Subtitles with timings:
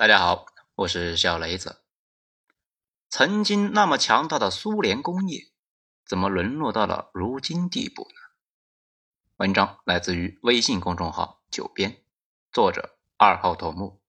[0.00, 0.46] 大家好，
[0.76, 1.82] 我是小雷子。
[3.10, 5.52] 曾经那么强大的苏联工业，
[6.06, 8.14] 怎么沦落到了如今地步呢？
[9.36, 12.02] 文章来自于微信公众号“九编”，
[12.50, 14.00] 作者二号头目，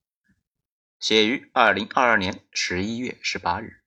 [0.97, 3.81] 写于二零二二年十一月十八日。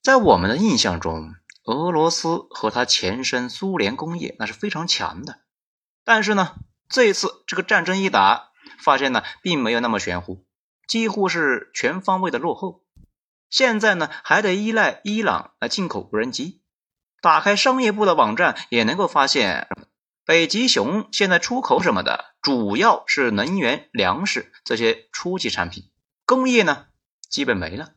[0.00, 5.40] 在我们的印象中，俄罗斯和它前身苏联工业那是非常强的，
[6.04, 6.54] 但是呢，
[6.88, 8.52] 这次这个战争一打。
[8.84, 10.44] 发现呢，并没有那么玄乎，
[10.86, 12.84] 几乎是全方位的落后。
[13.48, 16.60] 现在呢，还得依赖伊朗来进口无人机。
[17.22, 19.68] 打开商业部的网站，也能够发现，
[20.26, 25.90] 北极熊现在出口什么的，主要是能源、粮食这些初级产品，
[26.26, 26.86] 工业呢，
[27.30, 27.92] 基本没了。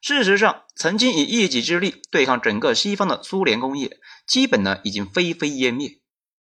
[0.00, 5.98] 事实上，曾经以一己之力对抗整个西方的苏联工业，基本呢已经灰飞烟灭。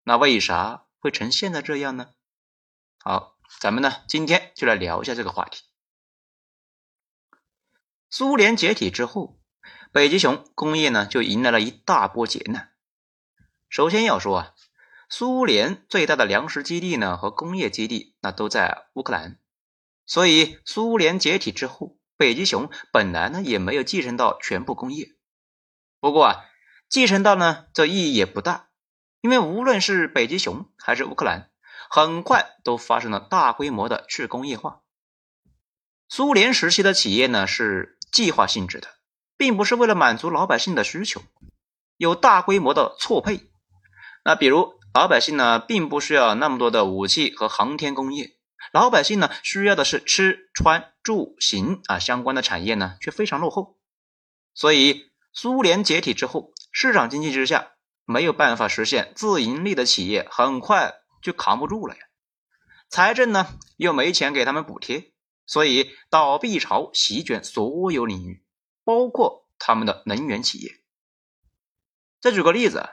[0.02, 2.08] 那为啥会成现在这样呢？
[3.02, 5.62] 好，咱们呢今天就来聊一下这个话题。
[8.10, 9.40] 苏联解体之后，
[9.90, 12.74] 北极熊工业呢就迎来了一大波劫难。
[13.70, 14.54] 首先要说啊，
[15.08, 19.38] 苏联最大的粮食基地呢和工业基地那都在乌克兰，
[20.04, 25.14] 所以苏联解体之后，北极熊本来呢也没有继承到全部工业。
[26.00, 26.44] 不过啊，
[26.90, 28.68] 继承到呢这意义也不大，
[29.22, 31.49] 因为无论是北极熊还是乌克兰。
[31.92, 34.82] 很快都发生了大规模的去工业化。
[36.08, 38.86] 苏联时期的企业呢是计划性质的，
[39.36, 41.20] 并不是为了满足老百姓的需求，
[41.96, 43.50] 有大规模的错配。
[44.24, 48.36] 那比如老百姓呢并不需要那么多的武器和航天工业，
[48.72, 53.76] 老百姓呢需要的是吃穿住行啊相关的产业呢却非常落后。
[54.54, 57.72] 所以苏联解体之后，市场经济之下
[58.04, 60.99] 没有办法实现自盈利的企业，很快。
[61.22, 62.00] 就扛不住了呀！
[62.88, 65.12] 财政呢又没钱给他们补贴，
[65.46, 68.44] 所以倒闭潮席卷所有领域，
[68.84, 70.80] 包括他们的能源企业。
[72.20, 72.88] 再举个例子，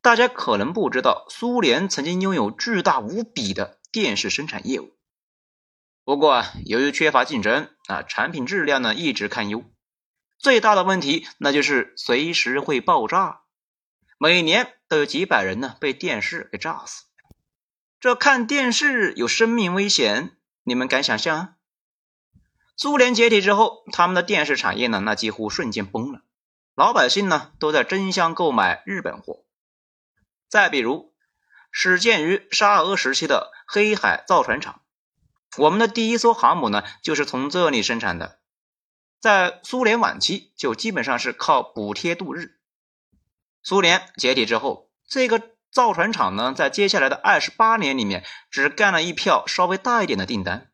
[0.00, 4.96] 大家可能不知道，苏联曾经拥有巨大无比的电视生产业务，
[6.04, 9.64] 不过由于缺乏竞争啊，产品质量呢一直堪忧。
[10.38, 13.42] 最大的问题那就是随时会爆炸，
[14.18, 17.07] 每年都有几百人呢被电视给炸死。
[18.00, 21.56] 这看电视有生命危险，你们敢想象？
[22.76, 26.22] 苏联解体之后，他们的电视产业呢，那几乎瞬间崩了。
[26.76, 29.44] 老百姓呢，都在争相购买日本货。
[30.48, 31.12] 再比如，
[31.72, 34.80] 始建于沙俄时期的黑海造船厂，
[35.56, 38.38] 我们的第一艘航母呢，就是从这里生产的。
[39.18, 42.60] 在苏联晚期，就基本上是靠补贴度日。
[43.64, 45.57] 苏联解体之后，这个。
[45.70, 50.70] 造船厂呢，在接下来的二十八年里面，只干了一票稍微大一点的订单，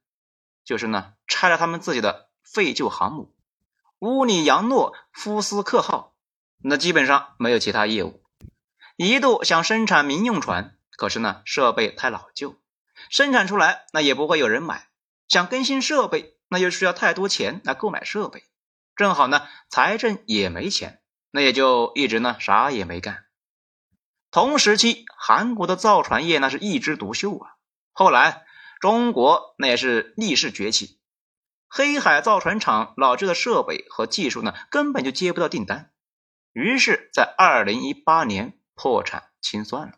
[0.65, 3.35] 就是呢，拆了他们自己的废旧航母
[3.99, 6.15] “乌里扬诺夫斯克号”，
[6.63, 8.23] 那基本上没有其他业务。
[8.97, 12.57] 一度想生产民用船，可是呢，设备太老旧，
[13.11, 14.89] 生产出来那也不会有人买。
[15.27, 18.45] 想更新设备，那又需要太多钱来购买设备，
[18.95, 21.01] 正好呢，财政也没钱，
[21.33, 23.24] 那也就一直呢，啥也没干。
[24.35, 27.55] 同时期，韩国的造船业那是一枝独秀啊。
[27.93, 28.45] 后来，
[28.81, 30.99] 中国那也是逆势崛起。
[31.69, 35.93] 黑海造船厂老旧的设备和技术呢，根本就接不到订单，
[36.53, 39.93] 于是，在二零一八年破产清算了。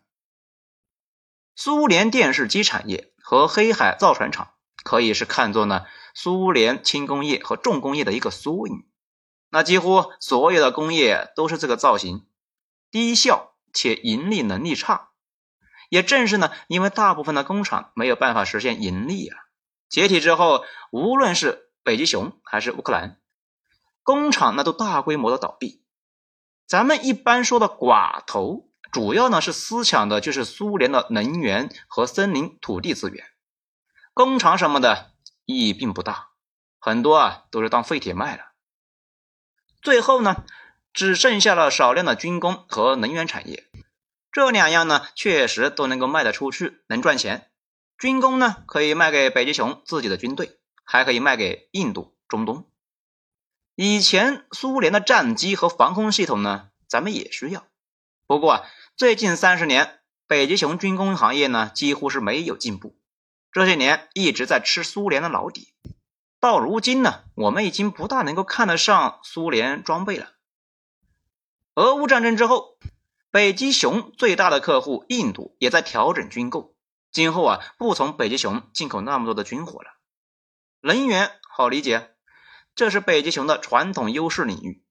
[1.55, 8.87] 苏联电视机产业和黑海造船厂可以是看作呢苏联轻工业和重工业的一个缩影。
[9.49, 12.27] 那几乎所有的工业都是这个造型，
[12.91, 13.55] 低效。
[13.77, 15.11] 且盈利能力差，
[15.89, 19.37] 也正是呢，因为大部分的工厂没有办法实现盈利啊。
[19.87, 23.21] 解体之后，无论是北极熊还是乌克兰，
[24.01, 25.83] 工厂那都大规模的倒闭。
[26.65, 33.27] 咱们一般说的寡头，主要呢是私抢的，就是苏联的能源和森林土地资源。
[34.15, 35.11] 工厂什么的
[35.45, 36.29] 意义并不大，
[36.79, 38.53] 很多啊都是当废铁卖了。
[39.83, 40.43] 最后呢。
[40.97, 43.65] 只剩下了少量的军工和能源产业，
[44.31, 47.51] 这两样呢，确实都能够卖得出去，能赚钱。
[47.99, 52.67] 军工呢，可以卖给北极熊自己的军队，还可以卖给印度、中东。
[53.75, 57.67] 以前苏联的战机和防空系统呢，咱们也需要。
[58.25, 58.63] 不过啊，
[58.95, 62.97] 最近三十年，北极熊军工行业呢，几乎是没有进步。
[63.51, 65.75] 这些年一直在吃苏联的老底，
[66.39, 70.31] 到如今呢，我们已经不大能够看得上苏联装备了。
[71.77, 72.79] 俄乌战争之后，
[73.29, 76.73] 北极熊最大的客户印度也在调整军购，
[77.11, 79.91] 今后啊不从北极熊进口那么多的军火了。
[80.81, 82.15] 能源好理解，
[82.73, 84.83] 这是北极熊的传统优势领域。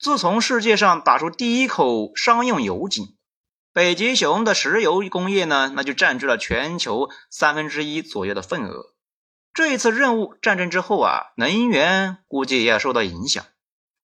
[0.00, 3.16] 自从世界上打出第一口商用油井，
[3.72, 8.96] 北极熊的石油工业呢，那就占据了全球三分之一左右的份额。
[9.54, 13.44] 这一次任务战争之后啊，能源估计也要受到影响。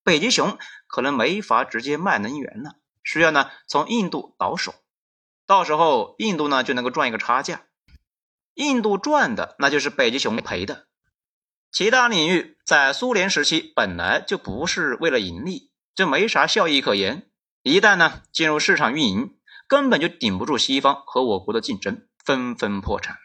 [0.04, 0.56] 北极熊
[0.88, 2.72] 可能没法直接卖能源了，
[3.04, 4.74] 需要呢从印度倒手。
[5.46, 7.66] 到时候印度呢就能够赚一个差价，
[8.54, 10.88] 印度赚的那就是北极熊赔的。
[11.70, 17.30] 其他领域在苏联时期本来就不是为了盈利，就没啥效益可言。
[17.62, 23.18] 一旦呢进入市场运营，根本就顶不住西方和我国的竞争，纷纷破产。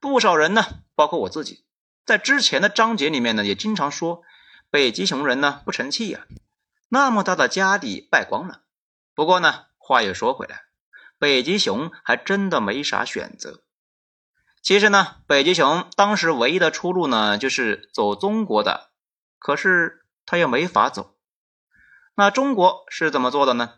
[0.00, 0.64] 不少人呢，
[0.94, 1.64] 包括我自己，
[2.04, 4.22] 在之前的章节里面呢，也经常说
[4.70, 6.26] 北极熊人呢不成器呀，
[6.88, 8.62] 那么大的家底败光了。
[9.14, 10.62] 不过呢，话又说回来，
[11.18, 13.62] 北极熊还真的没啥选择。
[14.62, 18.90] 其实呢，北极熊当时唯一的出路呢，就是走中国的，
[19.38, 21.16] 可是他又没法走。
[22.16, 23.74] 那中国是怎么做的呢？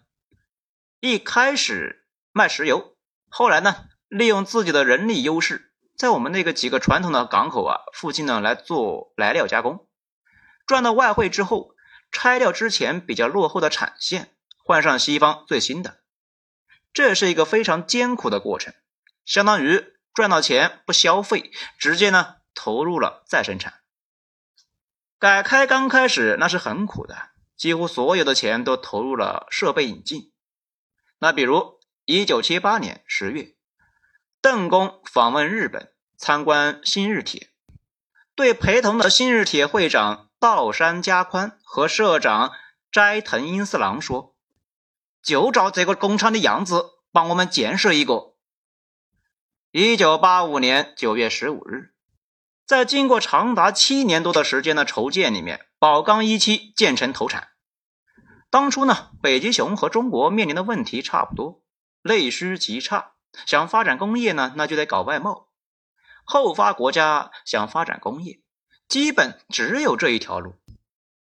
[1.01, 2.97] 一开始卖石油，
[3.29, 9.88] 后来呢，利用自己的人力优势，在我们那个几个传统的港口啊附近呢来做来料加工，
[10.69, 11.75] 赚到外汇之后，
[12.13, 15.99] 拆掉之前比较落后的产线，换上西方最新的，
[16.93, 18.73] 这是一个非常艰苦的过程，
[19.25, 19.95] 相当于。
[20.15, 23.83] 赚到钱不消费，直接呢投入了再生产。
[25.17, 30.33] 改开刚开始那是很苦的，几乎所有的钱都投入了设备引进。
[31.21, 33.55] 那比如一九七八年十月，
[34.41, 37.51] 邓公访问日本，参观新日铁，
[38.35, 42.53] 对陪同的新日铁会长道山加宽和社长
[42.93, 44.37] 斋藤英四郎说
[45.21, 48.35] ：“就照这个工厂的样子，帮我们建设一个。”
[49.73, 51.93] 一九八五年九月十五日，
[52.65, 57.49] 在经过长达七年多的时间的筹建里面，宝钢一期建成投产。
[58.49, 61.63] 当初呢，北极熊和中国面临的问题差不多，
[62.03, 63.13] 内需极差，
[63.45, 65.49] 想发展工业呢，那就得搞外贸。
[66.25, 68.41] 后发国家想发展工业，
[68.89, 70.55] 基本只有这一条路。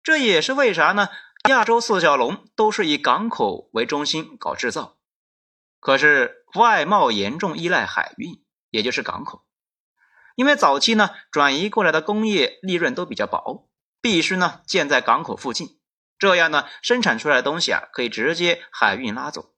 [0.02, 1.08] 这也是为啥呢？
[1.48, 4.96] 亚洲四小龙都是以港口为中心搞制造。
[5.78, 9.42] 可是外贸严重依赖海运，也就是港口，
[10.36, 13.70] 因为早期呢转移过来的工业利润都比较薄，
[14.02, 15.78] 必须呢建在港口附近，
[16.18, 19.54] 这样呢生产出来的东西啊可以直接海运拉走。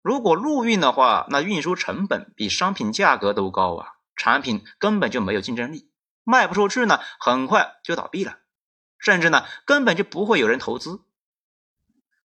[0.00, 3.86] 如果陆运的话，那运输成本比商品价格都高啊，
[4.16, 5.91] 产品根本就没有竞争力，
[6.24, 8.38] 卖不出去呢，很快就倒闭了，
[8.98, 11.02] 甚至呢根本就不会有人投资。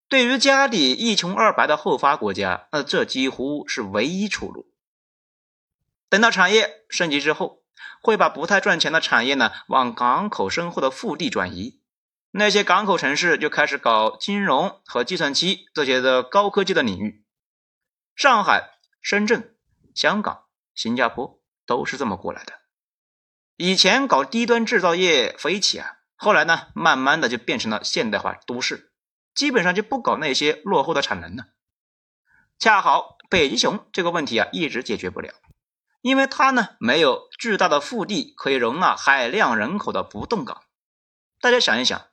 [0.08, 4.72] 对于家底一穷二白的后发国家，那这几乎是唯一出路。
[6.08, 7.62] 等到产业升级之后，
[8.00, 11.82] 会把不太赚钱的产业呢往港口身后的腹地转移，
[12.30, 17.24] 那些港口城市就开始搞金融和计算机这些的高科技的领域。
[18.16, 19.54] 上海、深圳、
[19.94, 20.44] 香港、
[20.74, 22.57] 新加坡都是这么过来的。
[23.60, 28.92] 以前搞低端制造业飞起啊，后来呢，慢慢的就变成了现代化都市。
[29.34, 31.46] 基本上就不搞那些落后的产能了。
[32.60, 35.34] 恰好北极熊这个问题啊，一直解决不了，
[36.02, 40.62] 因为它呢没有巨大的腹地可以容纳海量人口的不动港。
[41.40, 42.06] 大家想一想，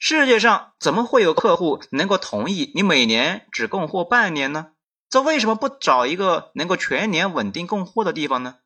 [0.00, 4.72] 世界上怎么会有客户能够同意你每年只供货半年呢？
[5.08, 8.56] 这为什么不找一个能够全年稳定供货的地方呢？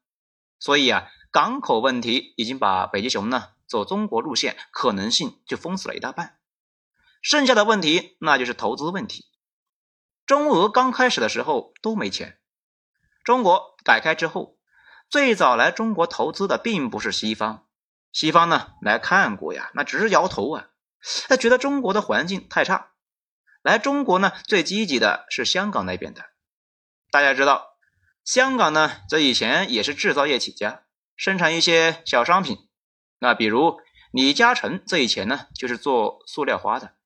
[0.59, 6.39] 所以啊，港口问题已经把北极熊呢走中国路线可能性就封死了一大半。
[7.23, 9.27] 剩下的问题那就是投资问题。
[10.27, 12.39] 中俄刚开始的时候都没钱，
[13.25, 14.59] 中国改开之后，
[15.09, 17.67] 最早来中国投资的并不是西方，
[18.13, 20.69] 西方呢来看过呀，那只是摇头啊，
[21.29, 22.93] 他觉得中国的环境太差。
[23.63, 26.25] 来中国呢最积极的是香港那边的，
[27.11, 27.79] 大家知道，
[28.25, 30.83] 香港呢这以前也是制造业起家，
[31.23, 32.69] 生产一些小商品，
[33.21, 33.79] 那比如
[34.11, 36.97] 李嘉诚这以前呢就是做塑料花的。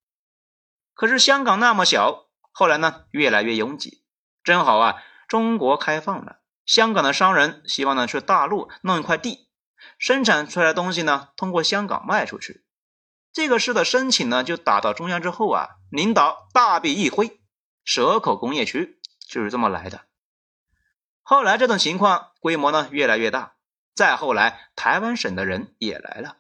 [0.95, 4.03] 可是香港那么小，后来呢越来越拥挤，
[4.43, 9.51] 正好啊，中国开放了，香港的商人希望呢去大陆弄一块地，
[9.99, 12.65] 生产出来的东西呢通过香港卖出去。
[13.35, 17.39] 这个事的申请呢就打到中央之后啊，领导大笔一挥，
[17.85, 20.07] 蛇口工业区就是这么来的。
[21.21, 23.56] 后来这种情况规模呢越来越大，
[23.97, 26.37] 再后来台湾省的人也来了，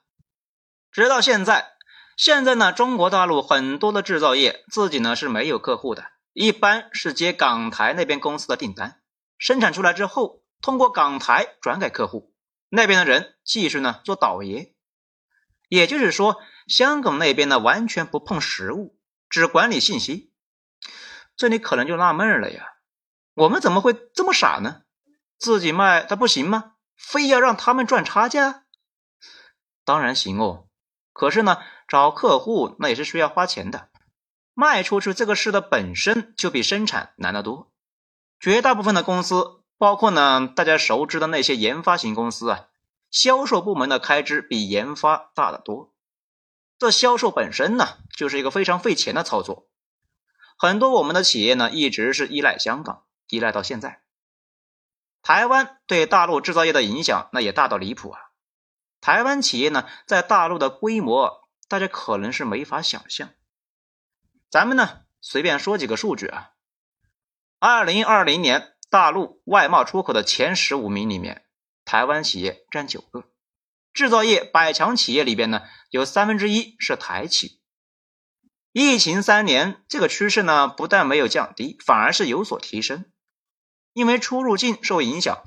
[0.92, 1.72] 直到现在。
[2.16, 9.00] 现在呢，中国大陆很多的制造业自己呢是没有客户的，一般是接港台那边公司的订单，
[9.36, 12.34] 生产出来之后通过港台转给客户，
[12.70, 14.74] 那边的人继续呢做倒爷。
[15.68, 18.98] 也就是说，香港那边呢完全不碰实物，
[19.28, 20.32] 只管理信息。
[21.36, 22.76] 这里可能就纳闷了呀，
[23.34, 24.82] 我们怎么会这么傻呢？
[25.38, 26.75] 自己卖它不行吗？
[26.96, 28.64] 非要让他们赚差价？
[29.84, 30.66] 当然行哦，
[31.12, 33.90] 可是呢，找客户那也是需要花钱的，
[34.54, 37.72] 卖出去这个事的本身就比生产难得多。
[38.40, 42.66] 绝大部分的公司，包括呢大家熟知的那些研发型公司啊，
[43.10, 45.94] 销售部门的开支比研发大得多。
[46.78, 49.68] 这销售本身呢，就是一个非常费钱的操作。
[50.58, 54.02] 很多我们的企业呢，一直是依赖香港，依赖到现在。
[55.26, 58.20] 台湾对大陆制造业的影响，那也大到离谱啊！
[59.00, 63.30] 台湾企业呢，在大陆的规模，大家可能是没法想象。
[64.48, 66.52] 咱们呢，随便说几个数据啊。
[67.58, 71.44] 二零二零年，大陆外贸出口的前十五名里面，
[71.84, 73.24] 台湾企业占九个。
[73.92, 77.60] 制造业百强企业里边呢，有三分之一是台企。
[78.70, 83.06] 疫情三年，这个趋势呢，不但没有降低，反而是有所提升。
[83.96, 85.42] 因为出入境受影响，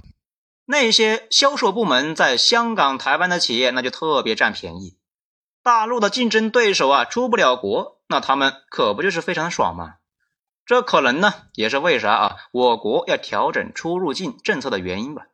[0.66, 4.98] 那些销售部门在香港、台湾的企业那就特别占便宜。
[5.62, 9.98] 大陆的竞争对手啊，出不了国，那他们可不就是非常爽吗？
[10.66, 15.28] 这可能呢，也是为啥啊，我国要调整出入境政策的原因吧。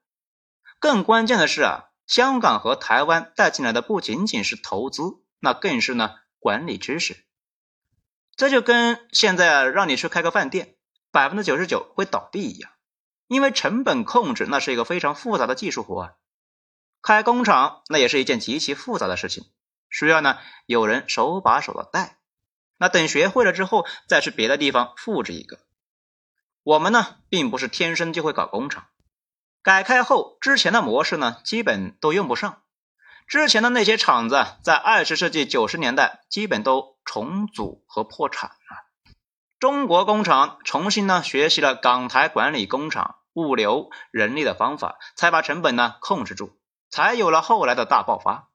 [0.77, 5.03] 更关键的是啊，香港和台湾带进来的不仅仅是投资，
[5.39, 7.23] 那更是呢管理知识。
[8.35, 10.75] 这就跟现在让你去开个饭店，
[11.11, 12.71] 百分之九十九会倒闭一样，
[13.27, 16.13] 因为成本控制那是一个非常复杂的技术活啊。
[17.01, 19.45] 开工厂那也是一件极其复杂的事情，
[19.89, 22.17] 需要呢有人手把手的带。
[22.77, 25.59] 那等学会了之后，再去别的地方复制一个。
[26.63, 28.87] 我们呢并不是天生就会搞工厂，
[29.61, 32.63] 改开后之前的模式呢基本都用不上。
[33.27, 38.84] 之前的那些厂子在二十世纪九十年代基本都重组和破产了。
[39.65, 46.59] 中国工厂重新呢学习了港台管理工厂、物流、人力的方法，才把成本呢控制住，
[46.91, 48.51] 才有了后来的大爆发。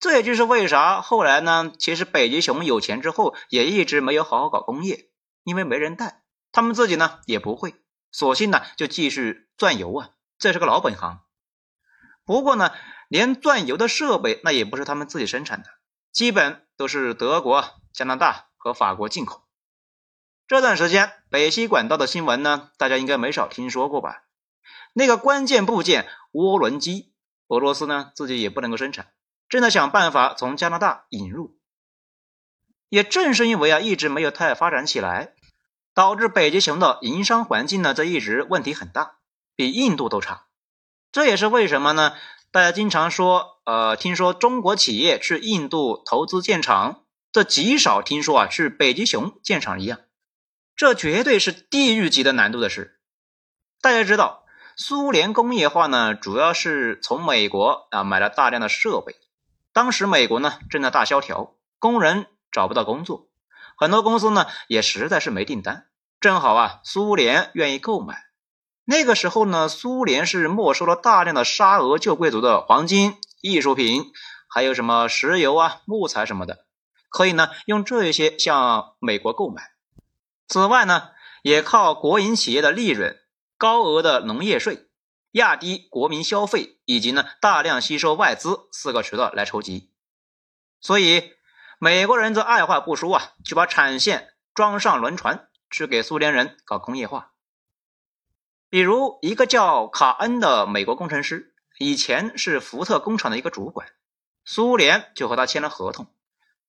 [0.00, 5.10] 这也就是为啥后来呢，其实北极熊有钱之后也一直没有好好搞工业，
[5.44, 7.74] 因为没人带，他们自己呢也不会，
[8.10, 10.08] 索性呢就继续钻油啊，
[10.38, 11.20] 这是个老本行。
[12.24, 12.72] 不过呢。
[13.08, 15.68] 连钻油的设备那也不是他们自己生产的，
[16.10, 19.45] 基本都是德国、加拿大和法国进口。
[20.48, 24.22] 这段时间北溪管道的新闻呢，大家应该没少听说过吧？
[24.92, 27.12] 那个关键部件涡轮机，
[27.48, 29.08] 俄罗斯呢自己也不能够生产，
[29.48, 31.58] 正在想办法从加拿大引入。
[32.88, 35.34] 也正是因为啊一直没有太发展起来，
[35.92, 39.16] 导致北极熊的营商环境呢这一直问题很大，
[39.56, 40.46] 比印度都差。
[41.10, 42.14] 这也是为什么呢？
[42.52, 49.98] 大家经常说，呃，听说中国企业去印度投资建厂，这极少听说啊去北极熊建厂一样，
[50.76, 53.00] 这绝对是地狱级的难度的事。
[53.80, 54.44] 大家知道，
[54.76, 59.16] 苏联工业化呢，主要是从美国啊买了大量的设备，
[59.72, 63.28] 当时美国呢正在大萧条，工人找不到工作，
[63.78, 65.86] 很多公司呢也实在是没订单，
[66.20, 68.26] 正好啊苏联愿意购买。
[68.84, 74.12] 那个时候呢，苏联是没收了大量的沙俄旧贵族的黄金、艺术品，
[74.46, 76.66] 还有什么石油啊、木材什么的，
[77.08, 79.70] 可以呢用这些向美国购买。
[80.48, 81.10] 此外呢，
[81.42, 83.18] 也靠国营企业的利润、
[83.58, 84.88] 高额的农业税、
[85.32, 89.92] 压低国民消费，以及呢大量吸收外资四个渠道来筹集。
[90.80, 91.32] 所以
[91.78, 97.32] 美国人则二话不说啊，就把产线装上轮船，去给苏联人搞工业化。
[98.68, 103.88] 比如一个叫卡恩的美国工程师，以前是福特工厂的一个主管，
[104.44, 106.06] 苏联就和他签了合同，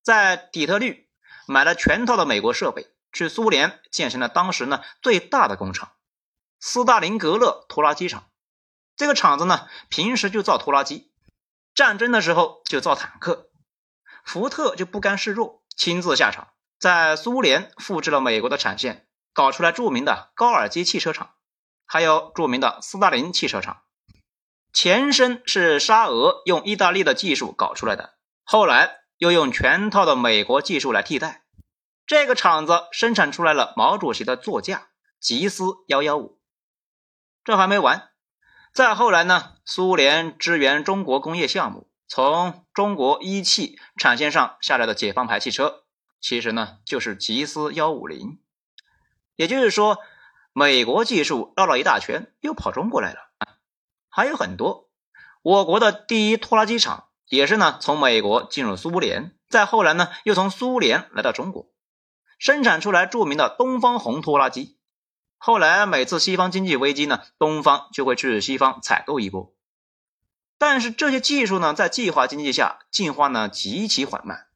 [0.01, 1.09] 在底特律
[1.47, 5.93] 买了全套的美国设备，去苏联建成了当时呢最大的工厂——
[6.59, 8.29] 斯大林格勒拖拉机厂。
[8.95, 11.11] 这个厂子呢，平时就造拖拉机，
[11.75, 13.49] 战争的时候就造坦克。
[14.25, 16.49] 福特就不甘示弱，亲自下场，
[16.79, 21.35] 在苏联复制了美国的产线，搞出来著名的高尔基汽车厂。
[21.85, 23.83] 还有著名的斯大林汽车厂，
[24.73, 31.45] 前身是沙俄用意大利的技术搞出来的，后来又用全套的美国技术来替代。
[32.07, 34.87] 这个厂子生产出来了毛主席的座驾
[35.19, 36.39] 吉斯幺幺五。
[37.43, 38.09] 这还没完，
[38.73, 45.83] 再后来呢，苏联支援中国工业项目，从中国一汽产线上下来的解放牌汽车，
[46.19, 48.39] 其实呢就是吉斯幺五零。
[49.35, 49.99] 也就是说。
[50.59, 53.19] 美国技术绕了一大圈，又跑中国来了。
[54.09, 54.89] 还有很多。
[55.43, 61.69] 我国的第一拖拉机厂也是呢，从美国进入苏联，再后来呢，又从苏联来到中国，
[62.37, 64.77] 生产出来著名的东方红拖拉机。
[65.37, 69.53] 后来每次西方经济危机呢，东方就会去西方采购一波。
[70.57, 74.47] 但是这些技术呢，在计划经济下进化呢极其缓慢。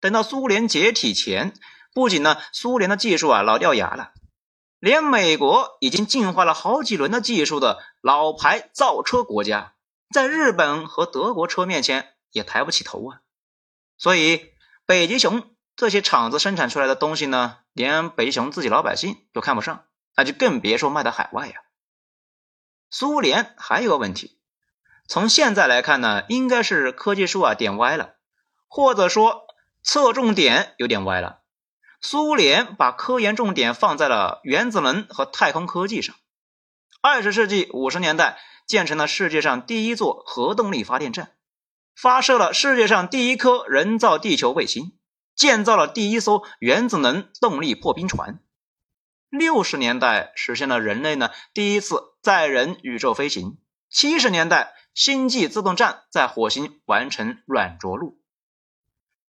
[0.00, 1.54] 等到苏联解体前，
[1.94, 4.10] 不仅呢苏联的技术啊老掉牙了，
[4.80, 9.74] 连美国已经进化了好几轮的技术的老牌造车国家，
[10.12, 13.20] 在日本和德国车面前也抬不起头啊。
[13.96, 14.52] 所以
[14.84, 19.84] 北极熊这些厂子生产出来的东西呢，连北极熊自己老百姓都看不上，
[20.16, 21.54] 那就更别说卖到海外呀。
[22.90, 24.38] 苏联还有个问题。
[25.06, 28.14] 从现在来看呢，应该是科技树啊点歪了，
[28.68, 29.46] 或者说
[29.82, 31.40] 侧重点有点歪了。
[32.00, 36.14] 苏联把科研重点放在了原子能和太空科技上。
[37.02, 41.32] 二十世纪五十年代建成了世界上第一座核动力发电站，
[41.94, 44.96] 发射了世界上第一颗人造地球卫星，
[45.34, 48.40] 建造了第一艘原子能动力破冰船。
[49.28, 53.58] 六十年代实现了人类呢第一次载人宇宙飞行。
[53.88, 54.74] 七十年代。
[54.94, 58.22] 星际自动站在火星完成软着陆，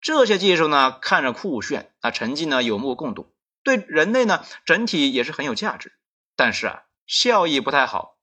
[0.01, 3.33] 这些技术呢看着酷炫，那成绩呢有目共睹，
[3.63, 5.98] 对人类呢整体也是很有价值，
[6.36, 8.17] 但是啊效益不太好，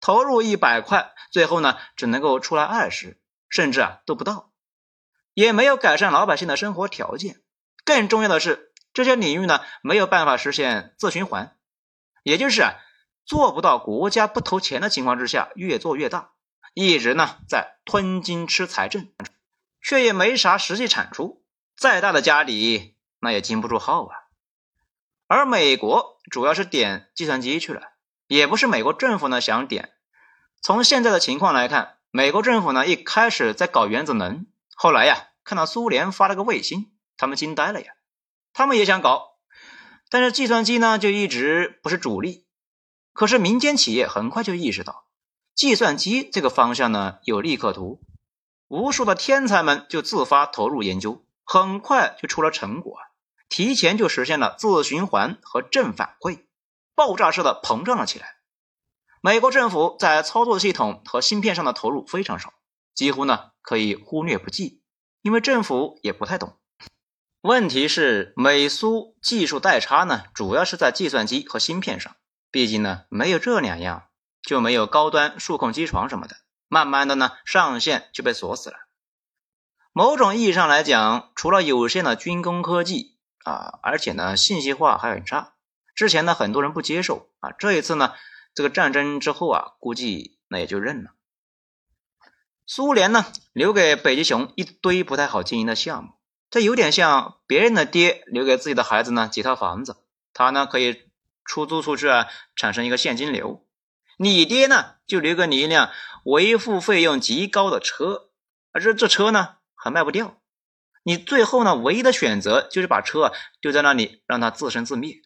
[0.00, 4.49] 投入一百块，最后呢只能够出来二十，甚至啊都不到，
[5.34, 7.40] 也没有改善老百姓的生活条件，
[7.84, 11.56] 更重要的是这些领域呢没有办法实现自循环，
[12.22, 12.74] 也就是啊
[13.24, 16.32] 做不到国家不投钱的情况之下越做越大。
[16.74, 19.08] 一直呢在吞金吃财政，
[19.82, 21.44] 却也没啥实际产出。
[21.76, 24.14] 再大的家底，那也经不住耗啊。
[25.26, 27.92] 而美国主要是点计算机去了，
[28.26, 29.94] 也不是美国政府呢想点。
[30.60, 34.46] 从现在的情况来看，美国政府呢一开始在搞原子能，
[34.76, 37.92] 后来呀看到苏联发了个卫星，他们惊呆了呀。
[38.52, 39.32] 他们也想搞，
[40.08, 42.46] 但是计算机呢就一直不是主力。
[43.12, 45.08] 可是民间企业很快就意识到。
[45.56, 48.00] 计算机这个方向呢有利可图，
[48.68, 52.96] 无数的天才们就自发投入研究，很快就出了成果，
[53.48, 56.44] 提前就实现了自循环和正反馈，
[56.94, 58.36] 爆炸式的膨胀了起来。
[59.20, 62.54] 美国政府在操作系统和芯片上的投入非常少，
[62.94, 64.79] 几乎呢可以忽略不计，
[65.22, 66.58] 因为政府也不太懂。
[67.40, 72.16] 问题是美苏技术代差呢，主要是在计算机和芯片上，
[72.50, 74.06] 毕竟呢没有这两样。
[74.42, 76.34] 就没有高端数控机床什么的，
[76.66, 78.76] 慢慢的呢，上线就被锁死了。
[79.92, 85.52] 某种意义上来讲，除了有限的军工科技啊，而且呢，信息化还很差。
[85.94, 88.14] 之前呢，很多人不接受啊，这一次呢，
[88.54, 91.10] 这个战争之后啊，估计那也就认了。
[92.72, 96.10] 苏联呢，留给北极熊一堆不太好经营的项目，
[96.50, 99.96] 这有点像别人的爹留给自己的孩子呢几套房子，
[100.32, 101.02] 他呢可以
[101.44, 103.66] 出租出去啊，产生一个现金流。
[104.18, 105.90] 你爹呢，就留给你一辆
[106.24, 108.28] 维护费用极高的车，
[108.70, 110.38] 而这这车呢还卖不掉，
[111.02, 115.16] 你最后呢唯一的选择就是把车啊丢在那里，让它自生自灭。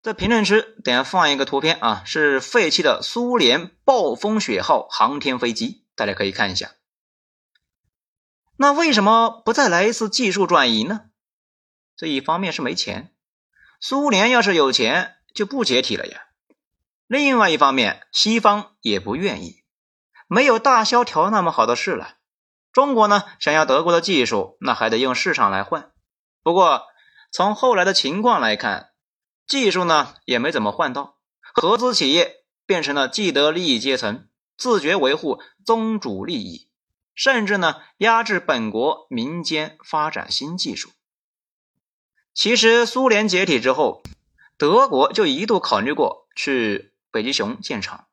[0.00, 6.72] 在评论区等下放一个图片啊，是废弃的苏联暴风雪号航天飞机，大家可以看一下。
[8.56, 11.06] 那为什么不再来一次技术转移呢？
[11.96, 13.14] 这一方面是没钱，
[13.80, 16.26] 苏联要是有钱就不解体了呀。
[17.06, 19.62] 另外一方面，西方也不愿意，
[20.26, 22.16] 没有大萧条那么好的事了。
[22.72, 25.92] 中国呢，想要德国的技术，那还得用市场来换。
[26.42, 26.86] 不过，
[27.30, 28.90] 从后来的情况来看，
[29.46, 31.18] 技术呢也没怎么换到，
[31.54, 36.68] 合资企业变成了既得利益阶层，自觉维护宗主利益，
[37.14, 40.90] 甚至呢压制本国民间发展新技术。
[42.32, 44.02] 其实，苏联解体之后，
[44.56, 46.92] 德国就一度考虑过去。
[47.10, 48.08] 北极熊建厂，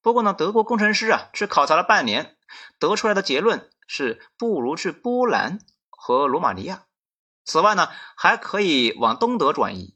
[0.00, 2.38] 不过呢，德国工程师啊去考察了半年，
[2.78, 5.58] 得出来的结论是不如去波兰
[5.90, 6.86] 和罗马尼亚。
[7.44, 9.94] 此外呢，还可以往东德转移。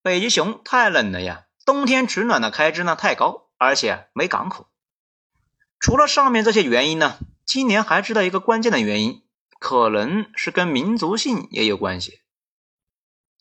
[0.00, 4.68] 北极熊太冷了呀，冬天取暖的开支呢太高，而且没港口。
[5.82, 9.24] 除了上面这些原因呢，今年还知道一个关键的原因，
[9.58, 12.20] 可能是跟民族性也有关系。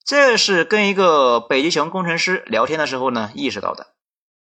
[0.04, 3.94] 这是跟一个北极熊工程师聊天的时候呢意识到的。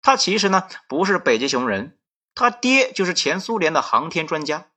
[0.01, 1.99] 他其实呢不是北极熊人，
[2.37, 4.69] 他爹就是前苏联的航天专家。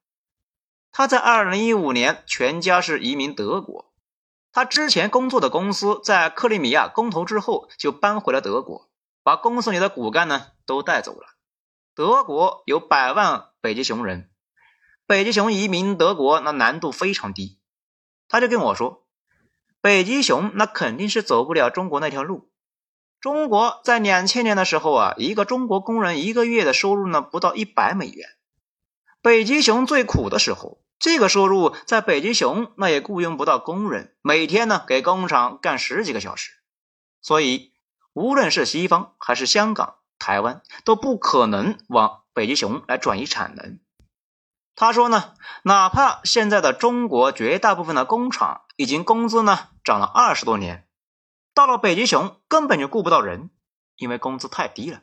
[0.91, 3.93] 他在二零一五年全家是移民德国，
[4.51, 8.89] 他之前工作的公司在克里米亚公投之后就搬回了德国，
[9.21, 11.27] 把公司里的骨干呢都带走了。
[11.93, 14.29] 德国有百万北极熊人，
[15.05, 17.59] 北极熊移民德国那难度非常低。
[18.29, 19.05] 他就跟我说，
[19.81, 22.49] 北极熊那肯定是走不了中国那条路。
[23.19, 28.29] 中国在两千年的时候啊，一个中国工人一个月的收入呢不到一百美元。
[29.21, 36.51] 北极熊最苦的时候，这个收入在北极熊那也雇佣不到工人，每天呢给工厂干十几个小时。
[37.21, 37.73] 所以，
[38.13, 39.97] 无论是西方还是香港。
[40.21, 43.79] 台湾都不可能往北极熊来转移产能。
[44.75, 50.87] 他说呢，哪怕现在的中国绝大部分的工厂已经工资呢涨了二十多年，
[51.55, 53.49] 到了北极熊根本就雇不到人，
[53.95, 55.01] 因为工资太低了。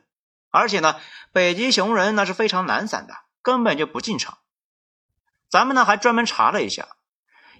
[0.51, 0.95] 而且呢，
[1.33, 4.37] 北极熊人那是非常懒散的，根本就不进厂。
[5.49, 6.87] 咱们呢还专门查了一下，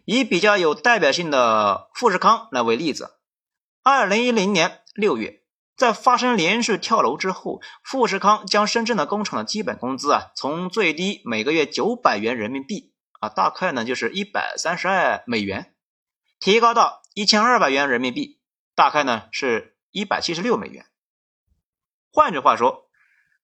[0.05, 3.17] 以比较有代表性的富士康来为例子，
[3.83, 5.38] 二零一零年六月。
[5.79, 15.73] 在发生连续跳楼之后，富士康将深圳的工厂的基本工资啊，从最低每个月九百元人民币啊，大概呢就是一百三十二美元，
[16.37, 18.41] 提高到一千二百元人民币，
[18.75, 20.85] 大概呢是一百七十六美元。
[22.11, 22.89] 换句话说，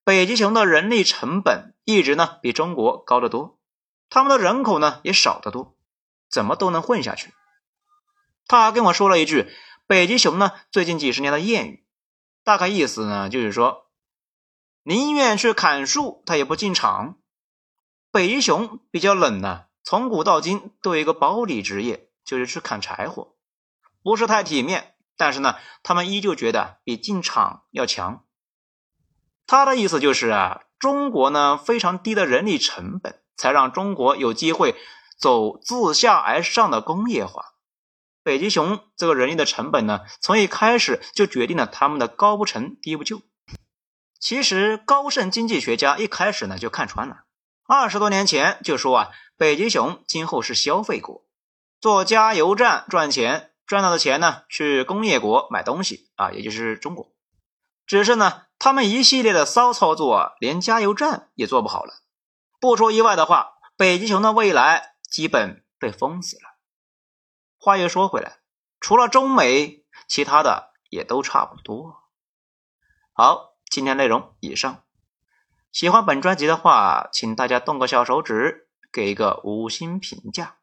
[0.04, 3.62] 北极熊的人力成本一直呢比中国高得多，
[4.10, 5.78] 他们的人口呢也少得多，
[6.30, 7.34] 怎么都能混下去。
[8.46, 9.50] 他还跟我说了一句
[9.88, 11.85] 北极熊呢最近几十年的谚语。
[12.46, 13.88] 大概意思呢，就是说，
[14.84, 17.18] 宁愿去砍树，他也不进厂。
[18.12, 23.36] 北极熊比较冷呢，从古到今都有一个保底职业，就是去砍柴火，
[24.04, 28.24] 不是太体面，但是呢，他们依旧觉得比进厂要强。
[29.48, 34.76] 他的意思就是啊，中国呢非常低的人力成本，才让中国有机会
[35.18, 37.55] 走自下而上的工业化。
[38.26, 43.22] 北极熊这个人力的成本呢，从一开始就决定了他们的高不成低不就。
[44.20, 47.18] 其实高盛经济学家一开始呢就看穿了，
[47.68, 51.24] 二十多年前就说啊，北极熊今后是消费国，
[51.80, 57.14] 做加油站赚钱，赚到的钱呢去工业国买东西啊，也就是中国。
[57.86, 61.94] 只是呢，他们一系列的骚操作，连加油站也做不好了。
[62.60, 66.55] 不出意外的话，北极熊的未来基本被封死了。
[67.66, 68.42] 话又说回来，
[68.80, 72.04] 除了中美，其他的也都差不多。
[73.12, 74.84] 好，今天内容以上。
[75.72, 80.58] 喜欢本专辑的话，请大家动个小手指，给一个五星评价。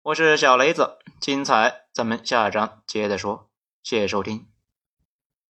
[0.00, 3.50] 我是小雷子，精彩咱们下一章接着说。
[3.82, 4.51] 谢谢收听。